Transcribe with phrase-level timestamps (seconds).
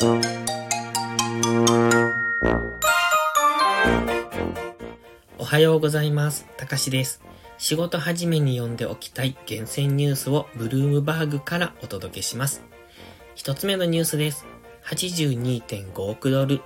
[0.00, 0.20] お
[5.44, 6.46] はようございます。
[6.56, 7.20] たかしです。
[7.56, 12.62] 仕事始めに読んでおきたい厳選ニュースをブルームバーグからお届けします。
[13.34, 14.46] 一つ目のニュースです。
[14.84, 16.60] 82.5億ドル。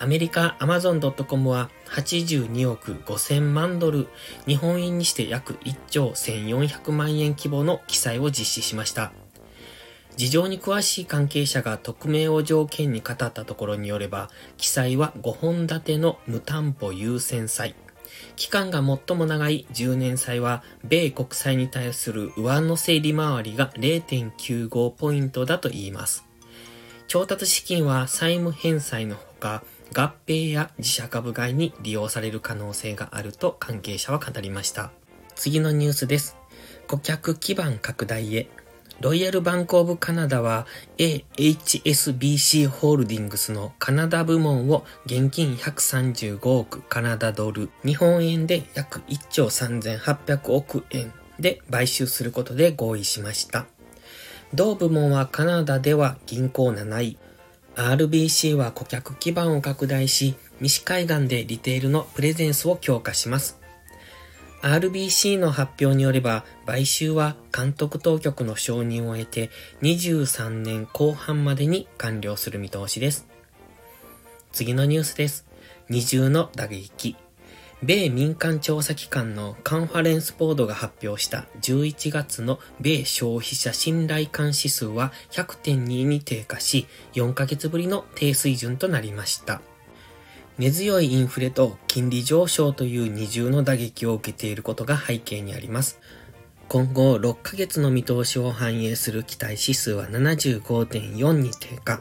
[0.00, 4.08] アメリカ Amazon.com は82億5000万ドル、
[4.48, 9.12] 日本円にして約1兆1400万円規模の記載を実施しました。
[10.16, 17.74] 事情に詳しい関係者が匿名を条件に語ったところによれば、記載は5本立ての無担保優先債。
[18.34, 26.24] 期間が最も長い10年債は、米国債に対する上乗せ利回りが0.95ポイントだと言います。
[27.08, 29.62] 調達資金は債務返済のほか、
[29.94, 34.90] 合併や自社株買いに利用される可能性があると関係者は語りました。
[35.34, 36.36] 次のニュースです。
[36.88, 38.48] 顧客基盤拡大へ。
[39.00, 53.66] ロイヤルバンクオブカナダは AHSBC ホールディングスのカナダ部門を現金135億カナダドル、日本円で約1兆3800億円で買収することで合意しました。
[54.54, 57.18] 同部門はカナダでは銀行7位、
[57.74, 63.65] RBC は顧客基盤を拡大し、西海岸でリテールのプレゼンスを強化します。
[64.66, 69.48] RBC の発表によれば、買収は監督当局の承認を得て
[69.82, 73.28] 23年後半までに完了する見通しです。
[74.50, 75.46] 次のニュースです。
[75.88, 77.14] 二重の打撃。
[77.84, 89.60] 米民間調査機関のカンファレンスボードが発表した11月の米消費者信頼感指数は100.2に低下し、4ヶ月ぶりの低水準となりました。
[90.58, 96.00] 根強いインフレと金利上昇という二重の打撃を受けていることが背景にあります。
[96.68, 102.00] 今後6ヶ月の見通しを反映する期待指数は75.4に低下。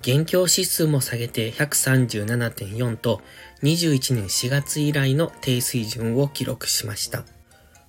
[0.00, 3.20] 現況指数も下げて137.4と
[3.62, 7.24] 21年4月以来の低水準を記録しました。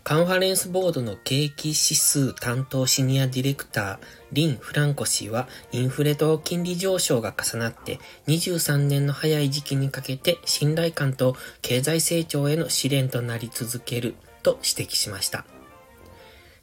[0.04, 4.00] カンファレンスボードの景気指数担当シニアディレクター、
[4.32, 15.46] リン・フランコ氏は、インフレと金利上昇が重なって、23年の早い時期にかけて信頼感と経済成長への試練となり続けると指摘しました。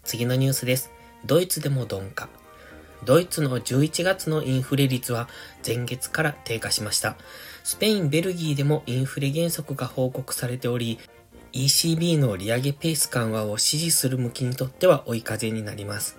[0.03, 0.91] 次のニュースです。
[1.25, 2.29] ドイツでも鈍化。
[3.05, 5.29] ドイツの11月のインフレ率は
[5.65, 7.17] 前月から低下しました。
[7.63, 10.99] スペイン、ベルギーでもインフレ減速が報告されており、
[11.53, 16.19] ECB の利上げペース緩和を支持する向きにとっては追い風になります。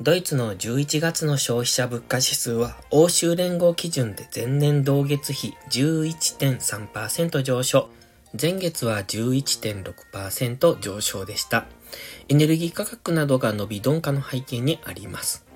[0.00, 7.88] ドイツの11月の消費者物価指数は欧州連合基準で前年同月比11.3%上昇。
[8.40, 11.66] 前月は11.6%上昇でした。
[12.28, 15.46] エネルギー価格などが伸び鈍化の背景にあります。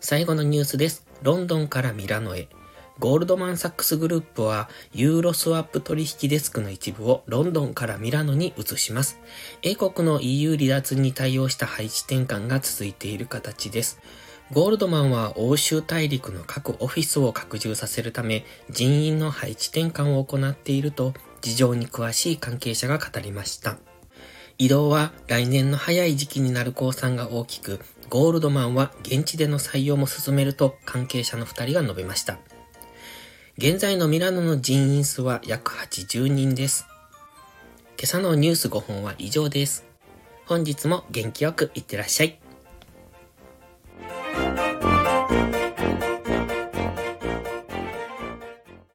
[0.00, 1.06] 最後のニュースです。
[1.22, 2.48] ロンドンからミラノへ。
[2.98, 9.18] ゴールドマンサックスグループはユーロスワップ取引デスクの一部をロンドンからミラノに移します。
[9.62, 13.98] 英国の EU 離脱に対応した配置転換が続いている形です。
[14.52, 23.78] ゴールドマンは欧州大陸の各オフィスを拡充させるため人員の配置転換を行っていると事情に詳しい関係者が語りました。
[24.58, 27.80] 移動は来年の早い時期になる公算が大きく、
[28.10, 32.38] ゴールドマンは現地での採用も進めると関係者の2人が述べました。
[33.58, 36.86] 現在のミラノの人員数は約80人です。
[37.98, 39.84] 今朝のニュース5本は以上です。
[40.46, 42.41] 本日も元気よくいってらっしゃい。